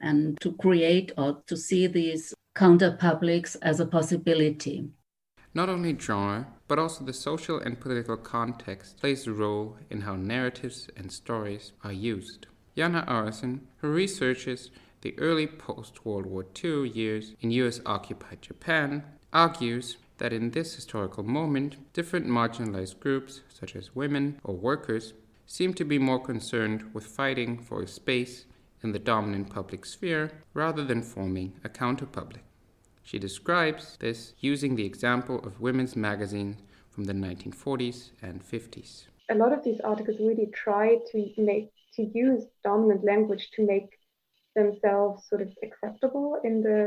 and 0.00 0.40
to 0.40 0.52
create 0.52 1.12
or 1.18 1.42
to 1.46 1.56
see 1.56 1.86
these 1.86 2.32
counter 2.54 2.96
publics 2.98 3.56
as 3.56 3.80
a 3.80 3.86
possibility. 3.86 4.88
Not 5.54 5.68
only 5.68 5.98
genre, 5.98 6.46
but 6.68 6.78
also 6.78 7.04
the 7.04 7.12
social 7.12 7.58
and 7.58 7.80
political 7.80 8.16
context 8.16 8.98
plays 9.00 9.26
a 9.26 9.32
role 9.32 9.76
in 9.90 10.02
how 10.02 10.14
narratives 10.14 10.88
and 10.96 11.10
stories 11.10 11.72
are 11.82 11.92
used. 11.92 12.46
Jana 12.76 13.04
Aresin, 13.08 13.60
who 13.78 13.88
researches 13.88 14.70
the 15.00 15.18
early 15.18 15.46
post 15.46 16.04
World 16.04 16.26
War 16.26 16.44
II 16.64 16.88
years 16.88 17.34
in 17.40 17.50
US 17.52 17.80
occupied 17.86 18.42
Japan, 18.42 19.04
argues 19.32 19.96
that 20.18 20.32
in 20.32 20.50
this 20.50 20.74
historical 20.74 21.22
moment, 21.22 21.76
different 21.92 22.26
marginalized 22.26 22.98
groups, 23.00 23.42
such 23.48 23.76
as 23.76 23.94
women 23.94 24.40
or 24.42 24.54
workers, 24.54 25.14
seem 25.46 25.72
to 25.74 25.84
be 25.84 25.98
more 25.98 26.20
concerned 26.20 26.90
with 26.92 27.06
fighting 27.06 27.58
for 27.58 27.82
a 27.82 27.88
space 27.88 28.44
in 28.82 28.92
the 28.92 28.98
dominant 28.98 29.50
public 29.50 29.84
sphere 29.84 30.30
rather 30.54 30.84
than 30.84 31.02
forming 31.02 31.54
a 31.64 31.68
counterpublic. 31.68 32.42
She 33.02 33.18
describes 33.18 33.96
this 34.00 34.34
using 34.40 34.76
the 34.76 34.84
example 34.84 35.38
of 35.40 35.60
women's 35.60 35.96
magazines 35.96 36.58
from 36.90 37.04
the 37.04 37.14
1940s 37.14 38.10
and 38.20 38.42
50s. 38.42 39.06
A 39.30 39.34
lot 39.34 39.52
of 39.52 39.64
these 39.64 39.80
articles 39.80 40.18
really 40.20 40.50
try 40.52 40.98
to 41.12 41.32
make 41.38 41.72
to 41.94 42.02
use 42.14 42.44
dominant 42.62 43.04
language 43.04 43.50
to 43.56 43.66
make 43.66 43.97
themselves 44.60 45.28
sort 45.28 45.42
of 45.42 45.50
acceptable 45.66 46.28
in 46.44 46.54
the 46.62 46.78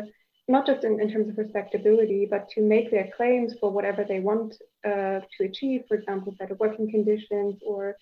not 0.47 0.65
just 0.65 0.83
in, 0.83 0.99
in 0.99 1.09
terms 1.11 1.29
of 1.29 1.37
respectability, 1.37 2.27
but 2.29 2.49
to 2.49 2.61
make 2.61 2.91
their 2.91 3.09
claims 3.15 3.53
for 3.59 3.69
whatever 3.71 4.03
they 4.03 4.19
want 4.19 4.55
uh, 4.85 5.19
to 5.35 5.45
achieve, 5.49 5.81
for 5.87 5.95
example, 5.95 6.35
better 6.39 6.55
working 6.55 6.89
conditions 6.89 7.55
or 7.65 7.95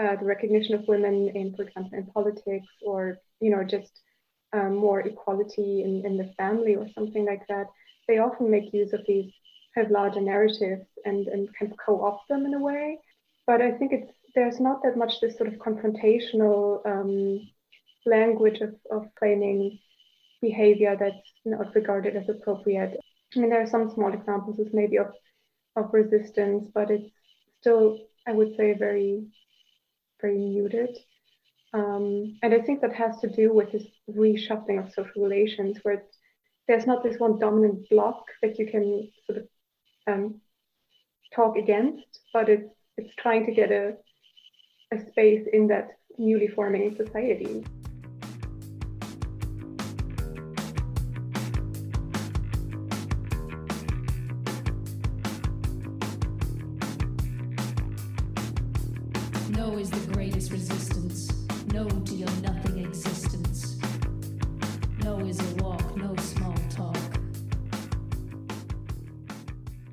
uh, 0.00 0.14
the 0.16 0.24
recognition 0.24 0.74
of 0.74 0.86
women 0.86 1.16
in, 1.34 1.54
for 1.56 1.62
example, 1.62 1.98
in 1.98 2.06
politics 2.06 2.68
or, 2.86 3.18
you 3.40 3.50
know, 3.50 3.64
just 3.64 3.90
um, 4.52 4.76
more 4.76 5.00
equality 5.00 5.82
in, 5.82 6.06
in 6.06 6.16
the 6.16 6.32
family 6.36 6.76
or 6.76 6.86
something 6.94 7.24
like 7.26 7.44
that. 7.48 7.66
They 8.06 8.18
often 8.18 8.50
make 8.50 8.72
use 8.72 8.92
of 8.92 9.00
these 9.08 9.32
kind 9.74 9.86
of 9.86 9.90
larger 9.90 10.20
narratives 10.20 10.86
and, 11.04 11.26
and 11.26 11.48
kind 11.58 11.72
of 11.72 11.78
co-opt 11.84 12.28
them 12.28 12.46
in 12.46 12.54
a 12.54 12.60
way. 12.60 12.98
But 13.46 13.60
I 13.60 13.72
think 13.72 13.92
it's 13.92 14.12
there's 14.34 14.60
not 14.60 14.82
that 14.82 14.96
much 14.96 15.20
this 15.20 15.36
sort 15.36 15.52
of 15.52 15.58
confrontational 15.58 16.86
um, 16.86 17.40
language 18.08 18.60
of, 18.60 18.74
of 18.90 19.06
claiming 19.18 19.78
behavior 20.40 20.96
that's 20.98 21.16
not 21.44 21.74
regarded 21.74 22.16
as 22.16 22.28
appropriate. 22.28 22.96
I 23.34 23.38
mean, 23.38 23.50
there 23.50 23.62
are 23.62 23.66
some 23.66 23.90
small 23.90 24.12
examples 24.12 24.58
maybe 24.72 24.98
of, 24.98 25.12
of 25.76 25.92
resistance, 25.92 26.68
but 26.74 26.90
it's 26.90 27.10
still, 27.60 27.98
I 28.26 28.32
would 28.32 28.56
say, 28.56 28.74
very, 28.74 29.26
very 30.20 30.38
muted. 30.38 30.96
Um, 31.74 32.38
and 32.42 32.54
I 32.54 32.60
think 32.60 32.80
that 32.80 32.94
has 32.94 33.20
to 33.20 33.28
do 33.28 33.52
with 33.52 33.72
this 33.72 33.84
reshuffling 34.10 34.82
of 34.82 34.92
social 34.92 35.22
relations, 35.22 35.78
where 35.82 36.04
there's 36.66 36.86
not 36.86 37.02
this 37.02 37.18
one 37.18 37.38
dominant 37.38 37.88
block 37.90 38.24
that 38.42 38.58
you 38.58 38.66
can 38.66 39.10
sort 39.26 39.38
of 39.38 39.48
um, 40.06 40.40
talk 41.34 41.56
against, 41.56 42.20
but 42.32 42.48
it's 42.48 42.72
it's 42.96 43.14
trying 43.16 43.44
to 43.46 43.52
get 43.52 43.70
a 43.70 43.94
a 44.92 44.98
space 45.10 45.46
in 45.52 45.68
that 45.68 45.88
newly 46.16 46.48
forming 46.48 46.96
society. 46.96 47.64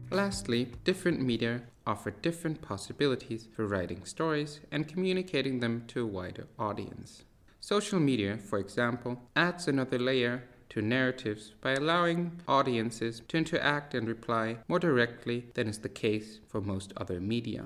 Lastly, 0.10 0.72
different 0.84 1.22
media 1.22 1.62
offer 1.86 2.10
different 2.10 2.64
possibilities 2.64 3.48
for 3.56 3.68
writing 3.68 4.06
stories 4.06 4.60
and 4.72 4.88
communicating 4.88 5.60
them 5.60 5.84
to 5.90 6.02
a 6.02 6.08
wider 6.08 6.48
audience. 6.58 7.22
Social 7.60 8.00
media, 8.00 8.40
for 8.40 8.58
example, 8.58 9.22
adds 9.36 9.68
another 9.68 10.00
layer 10.00 10.46
to 10.70 10.82
narratives 10.82 11.54
by 11.62 11.74
allowing 11.74 12.42
audiences 12.48 13.22
to 13.28 13.38
interact 13.38 13.94
and 13.94 14.08
reply 14.08 14.58
more 14.68 14.80
directly 14.80 15.46
than 15.54 15.68
is 15.68 15.78
the 15.78 15.90
case 15.90 16.40
for 16.48 16.60
most 16.60 16.92
other 16.98 17.22
media. 17.22 17.66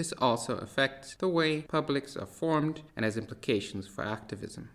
This 0.00 0.14
also 0.16 0.56
affects 0.56 1.14
the 1.14 1.28
way 1.28 1.60
publics 1.60 2.16
are 2.16 2.24
formed 2.24 2.80
and 2.96 3.04
has 3.04 3.18
implications 3.18 3.86
for 3.86 4.02
activism. 4.02 4.70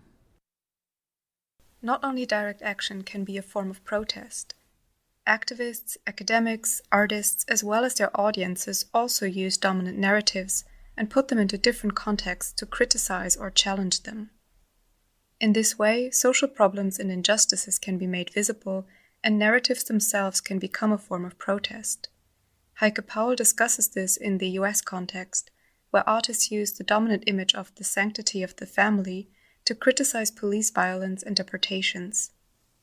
Not 1.82 2.04
only 2.04 2.28
direct 2.28 2.62
action 2.62 3.02
can 3.02 3.24
be 3.24 3.36
a 3.36 3.42
form 3.42 3.72
of 3.72 3.84
protest, 3.84 4.54
Activists, 5.26 5.98
academics, 6.06 6.80
artists, 6.92 7.44
as 7.48 7.64
well 7.64 7.84
as 7.84 7.96
their 7.96 8.16
audiences 8.16 8.86
also 8.94 9.26
use 9.26 9.58
dominant 9.58 9.98
narratives 9.98 10.64
and 10.96 11.10
put 11.10 11.30
them 11.30 11.40
into 11.40 11.58
different 11.58 11.96
contexts 11.96 12.54
to 12.54 12.68
criticize 12.68 13.36
or 13.36 13.50
challenge 13.50 14.04
them. 14.04 14.30
In 15.42 15.54
this 15.54 15.80
way, 15.80 16.12
social 16.12 16.48
problems 16.48 17.00
and 17.00 17.12
injustices 17.12 17.80
can 17.80 17.98
be 17.98 18.06
made 18.06 18.30
visible, 18.30 18.86
and 19.24 19.40
narratives 19.40 19.86
themselves 19.86 20.40
can 20.40 20.60
become 20.60 20.92
a 20.92 21.00
form 21.00 21.26
of 21.26 21.40
protest. 21.40 22.10
Heike 22.80 23.08
Paul 23.08 23.36
discusses 23.36 23.88
this 23.88 24.18
in 24.18 24.38
the 24.38 24.50
US 24.60 24.82
context, 24.82 25.50
where 25.92 26.08
artists 26.10 26.52
use 26.52 26.74
the 26.74 26.84
dominant 26.84 27.24
image 27.26 27.56
of 27.56 27.74
the 27.76 27.86
sanctity 27.86 28.44
of 28.44 28.58
the 28.58 28.66
family 28.66 29.30
to 29.64 29.74
criticize 29.74 30.30
police 30.30 30.72
violence 30.72 31.24
interpretations. 31.24 32.32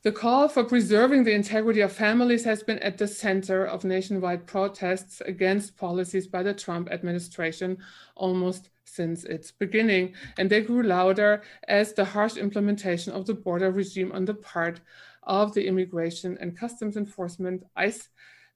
The 0.03 0.11
call 0.11 0.49
for 0.49 0.65
preserving 0.65 1.25
the 1.25 1.35
integrity 1.35 1.81
of 1.81 1.93
families 1.93 2.45
has 2.45 2.63
been 2.63 2.79
at 2.79 2.97
the 2.97 3.07
center 3.07 3.67
of 3.67 3.85
nationwide 3.85 4.47
protests 4.47 5.21
against 5.27 5.77
policies 5.77 6.27
by 6.27 6.43
the 6.43 6.55
Trump 6.55 6.91
administration 6.91 7.77
almost 8.17 8.71
since 8.85 9.25
its 9.25 9.53
beginning, 9.53 10.15
and 10.39 10.49
they 10.49 10.63
grew 10.63 10.83
louder 10.83 11.43
as 11.69 11.93
the 11.93 12.05
harsh 12.05 12.37
implementation 12.39 13.13
of 13.13 13.27
the 13.27 13.35
border 13.35 13.71
regime 13.71 14.11
on 14.13 14.25
the 14.25 14.35
part 14.35 14.81
of 15.23 15.53
the 15.53 15.67
Immigration 15.67 16.37
and 16.41 16.59
Customs 16.59 16.97
Enforcement, 16.97 17.65
ICE, 17.77 18.09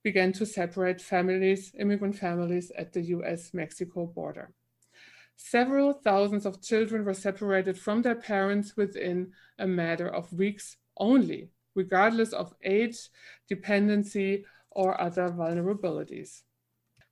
began 0.06 0.32
to 0.32 0.46
separate 0.46 1.00
families, 1.00 1.72
immigrant 1.80 2.16
families 2.16 2.70
at 2.78 2.92
the 2.92 3.02
US 3.16 3.52
Mexico 3.52 4.06
border. 4.06 4.52
Several 5.34 5.92
thousands 5.94 6.46
of 6.46 6.62
children 6.62 7.04
were 7.04 7.22
separated 7.26 7.76
from 7.76 8.02
their 8.02 8.14
parents 8.14 8.76
within 8.76 9.32
a 9.58 9.66
matter 9.66 10.08
of 10.08 10.32
weeks 10.32 10.76
only, 10.96 11.50
regardless 11.74 12.32
of 12.32 12.54
age, 12.62 12.98
dependency, 13.48 14.44
or 14.70 15.00
other 15.00 15.28
vulnerabilities. 15.28 16.42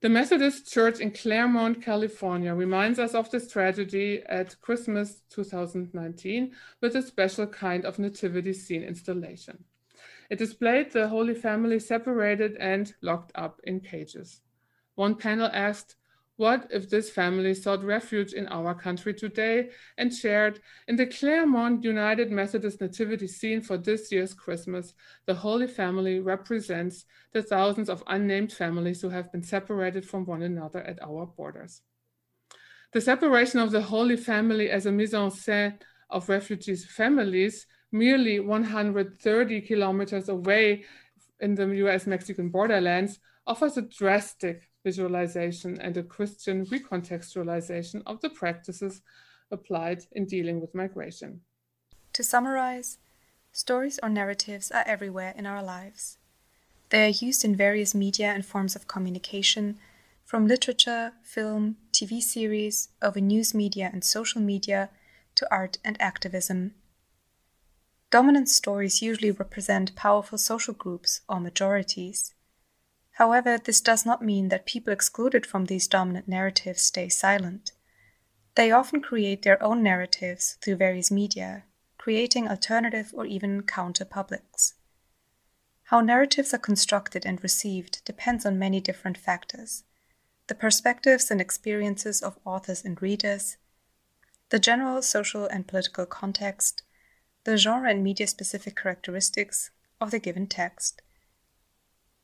The 0.00 0.08
Methodist 0.08 0.72
Church 0.72 1.00
in 1.00 1.10
Claremont, 1.10 1.82
California 1.82 2.54
reminds 2.54 3.00
us 3.00 3.12
of 3.14 3.28
this 3.28 3.50
tragedy 3.50 4.22
at 4.28 4.60
Christmas 4.60 5.22
2019 5.30 6.52
with 6.80 6.94
a 6.94 7.02
special 7.02 7.48
kind 7.48 7.84
of 7.84 7.98
nativity 7.98 8.52
scene 8.52 8.84
installation. 8.84 9.64
It 10.30 10.38
displayed 10.38 10.92
the 10.92 11.08
Holy 11.08 11.34
Family 11.34 11.78
separated 11.78 12.56
and 12.56 12.92
locked 13.02 13.32
up 13.34 13.60
in 13.64 13.80
cages. 13.80 14.40
One 14.94 15.16
panel 15.16 15.50
asked, 15.52 15.96
what 16.36 16.66
if 16.72 16.90
this 16.90 17.10
family 17.10 17.54
sought 17.54 17.84
refuge 17.84 18.32
in 18.32 18.48
our 18.48 18.74
country 18.74 19.14
today 19.14 19.70
and 19.96 20.12
shared 20.12 20.60
in 20.88 20.96
the 20.96 21.06
Claremont 21.06 21.84
United 21.84 22.32
Methodist 22.32 22.80
Nativity 22.80 23.28
scene 23.28 23.60
for 23.60 23.78
this 23.78 24.10
year's 24.10 24.34
Christmas? 24.34 24.94
The 25.26 25.34
Holy 25.34 25.68
Family 25.68 26.18
represents 26.18 27.04
the 27.32 27.42
thousands 27.42 27.88
of 27.88 28.02
unnamed 28.08 28.52
families 28.52 29.00
who 29.00 29.10
have 29.10 29.30
been 29.30 29.44
separated 29.44 30.04
from 30.04 30.26
one 30.26 30.42
another 30.42 30.80
at 30.80 31.00
our 31.00 31.26
borders. 31.26 31.82
The 32.92 33.00
separation 33.00 33.60
of 33.60 33.70
the 33.70 33.82
Holy 33.82 34.16
Family 34.16 34.70
as 34.70 34.86
a 34.86 34.92
mise 34.92 35.14
en 35.14 35.30
scène 35.30 35.78
of 36.10 36.28
refugees' 36.28 36.84
families, 36.84 37.66
merely 37.94 38.40
130 38.40 39.60
kilometers 39.60 40.28
away 40.28 40.84
in 41.40 41.54
the 41.54 41.66
US 41.86 42.06
Mexican 42.06 42.48
borderlands, 42.48 43.20
offers 43.46 43.76
a 43.76 43.82
drastic 43.82 44.68
visualization 44.84 45.80
and 45.80 45.96
a 45.96 46.02
Christian 46.02 46.66
recontextualization 46.66 48.02
of 48.06 48.20
the 48.20 48.30
practices 48.30 49.00
applied 49.50 50.04
in 50.12 50.26
dealing 50.26 50.60
with 50.60 50.74
migration. 50.74 51.40
To 52.14 52.24
summarize, 52.24 52.98
stories 53.52 54.00
or 54.02 54.08
narratives 54.08 54.70
are 54.72 54.84
everywhere 54.86 55.32
in 55.36 55.46
our 55.46 55.62
lives. 55.62 56.18
They 56.90 57.06
are 57.06 57.26
used 57.26 57.44
in 57.44 57.54
various 57.54 57.94
media 57.94 58.28
and 58.28 58.44
forms 58.44 58.74
of 58.74 58.88
communication, 58.88 59.78
from 60.24 60.48
literature, 60.48 61.12
film, 61.22 61.76
TV 61.92 62.20
series, 62.20 62.88
over 63.00 63.20
news 63.20 63.54
media 63.54 63.90
and 63.92 64.02
social 64.02 64.40
media, 64.40 64.90
to 65.36 65.46
art 65.50 65.78
and 65.84 66.00
activism. 66.00 66.74
Dominant 68.14 68.48
stories 68.48 69.02
usually 69.02 69.32
represent 69.32 69.96
powerful 69.96 70.38
social 70.38 70.72
groups 70.72 71.22
or 71.28 71.40
majorities. 71.40 72.32
However, 73.14 73.58
this 73.58 73.80
does 73.80 74.06
not 74.06 74.22
mean 74.22 74.50
that 74.50 74.66
people 74.66 74.92
excluded 74.92 75.44
from 75.44 75.64
these 75.64 75.88
dominant 75.88 76.28
narratives 76.28 76.80
stay 76.80 77.08
silent. 77.08 77.72
They 78.54 78.70
often 78.70 79.02
create 79.02 79.42
their 79.42 79.60
own 79.60 79.82
narratives 79.82 80.58
through 80.60 80.76
various 80.76 81.10
media, 81.10 81.64
creating 81.98 82.46
alternative 82.46 83.10
or 83.12 83.26
even 83.26 83.64
counter 83.64 84.04
publics. 84.04 84.74
How 85.86 86.00
narratives 86.00 86.54
are 86.54 86.58
constructed 86.58 87.26
and 87.26 87.42
received 87.42 88.04
depends 88.04 88.46
on 88.46 88.60
many 88.60 88.80
different 88.80 89.18
factors 89.18 89.82
the 90.46 90.54
perspectives 90.54 91.32
and 91.32 91.40
experiences 91.40 92.22
of 92.22 92.38
authors 92.44 92.84
and 92.84 93.02
readers, 93.02 93.56
the 94.50 94.60
general 94.60 95.02
social 95.02 95.46
and 95.46 95.66
political 95.66 96.06
context, 96.06 96.84
the 97.44 97.56
genre 97.56 97.90
and 97.90 98.02
media 98.02 98.26
specific 98.26 98.74
characteristics 98.74 99.70
of 100.00 100.10
the 100.10 100.18
given 100.18 100.46
text. 100.46 101.02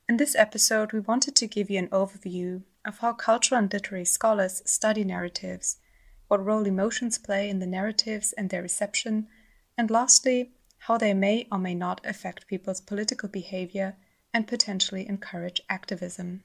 In 0.09 0.16
this 0.16 0.35
episode, 0.35 0.92
we 0.92 1.00
wanted 1.00 1.37
to 1.37 1.46
give 1.46 1.70
you 1.70 1.78
an 1.78 1.88
overview 1.88 2.62
of 2.85 2.98
how 2.98 3.12
cultural 3.12 3.59
and 3.59 3.72
literary 3.72 4.06
scholars 4.06 4.62
study 4.64 5.04
narratives, 5.04 5.76
what 6.28 6.44
role 6.44 6.66
emotions 6.66 7.18
play 7.18 7.50
in 7.50 7.59
the 7.59 7.66
narratives 7.66 8.33
and 8.33 8.50
their 8.50 8.62
reception, 8.62 9.28
and 9.76 9.90
lastly, 9.90 10.52
how 10.85 10.96
they 10.96 11.12
may 11.12 11.46
or 11.52 11.59
may 11.59 11.74
not 11.74 12.00
affect 12.04 12.46
people's 12.46 12.80
political 12.80 13.28
behavior 13.28 13.96
and 14.33 14.48
potentially 14.48 15.06
encourage 15.06 15.61
activism. 15.68 16.42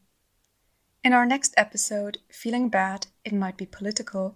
In 1.04 1.14
our 1.14 1.26
next 1.26 1.54
episode, 1.56 2.18
Feeling 2.30 2.68
Bad, 2.68 3.08
It 3.24 3.34
Might 3.34 3.58
Be 3.58 3.66
Political, 3.66 4.36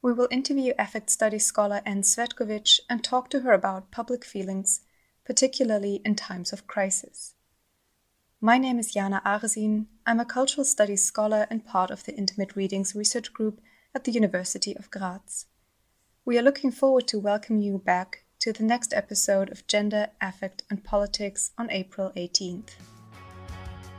we 0.00 0.12
will 0.12 0.28
interview 0.30 0.72
affect 0.78 1.10
studies 1.10 1.46
scholar 1.46 1.82
Ann 1.84 2.02
Cvetkovich 2.02 2.80
and 2.88 3.02
talk 3.02 3.28
to 3.30 3.40
her 3.40 3.52
about 3.52 3.90
public 3.90 4.24
feelings, 4.24 4.80
particularly 5.24 6.00
in 6.04 6.14
times 6.14 6.52
of 6.52 6.66
crisis. 6.66 7.34
My 8.40 8.58
name 8.58 8.78
is 8.78 8.92
Jana 8.92 9.20
Aresin. 9.26 9.86
I'm 10.06 10.20
a 10.20 10.24
cultural 10.24 10.64
studies 10.64 11.02
scholar 11.02 11.48
and 11.50 11.66
part 11.66 11.90
of 11.90 12.04
the 12.04 12.14
Intimate 12.14 12.54
Readings 12.54 12.94
research 12.94 13.32
group 13.32 13.60
at 13.92 14.04
the 14.04 14.12
University 14.12 14.76
of 14.76 14.90
Graz. 14.90 15.46
We 16.24 16.38
are 16.38 16.42
looking 16.42 16.70
forward 16.70 17.08
to 17.08 17.18
welcome 17.18 17.58
you 17.58 17.78
back 17.78 18.24
to 18.38 18.52
the 18.52 18.62
next 18.62 18.94
episode 18.94 19.50
of 19.50 19.66
Gender, 19.66 20.10
Affect 20.20 20.62
and 20.70 20.84
Politics 20.84 21.50
on 21.58 21.72
April 21.72 22.12
18th. 22.16 22.97